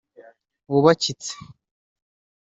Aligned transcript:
wubakitse 0.71 1.31